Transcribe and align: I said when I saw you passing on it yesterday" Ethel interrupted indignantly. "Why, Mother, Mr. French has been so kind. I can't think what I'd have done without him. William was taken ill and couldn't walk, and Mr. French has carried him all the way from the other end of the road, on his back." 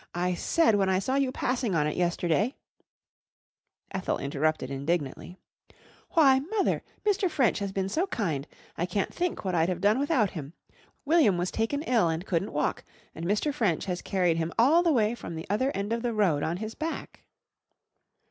I 0.15 0.33
said 0.33 0.73
when 0.73 0.89
I 0.89 0.97
saw 0.97 1.13
you 1.13 1.31
passing 1.31 1.75
on 1.75 1.85
it 1.85 1.95
yesterday" 1.95 2.55
Ethel 3.91 4.17
interrupted 4.17 4.71
indignantly. 4.71 5.37
"Why, 6.13 6.39
Mother, 6.39 6.81
Mr. 7.05 7.29
French 7.29 7.59
has 7.59 7.71
been 7.71 7.87
so 7.87 8.07
kind. 8.07 8.47
I 8.79 8.87
can't 8.87 9.13
think 9.13 9.45
what 9.45 9.53
I'd 9.53 9.69
have 9.69 9.79
done 9.79 9.99
without 9.99 10.31
him. 10.31 10.53
William 11.05 11.37
was 11.37 11.51
taken 11.51 11.83
ill 11.83 12.09
and 12.09 12.25
couldn't 12.25 12.51
walk, 12.51 12.83
and 13.13 13.25
Mr. 13.27 13.53
French 13.53 13.85
has 13.85 14.01
carried 14.01 14.37
him 14.37 14.51
all 14.57 14.81
the 14.81 14.91
way 14.91 15.13
from 15.13 15.35
the 15.35 15.45
other 15.51 15.69
end 15.75 15.93
of 15.93 16.01
the 16.01 16.15
road, 16.15 16.41
on 16.41 16.57
his 16.57 16.73
back." 16.73 17.19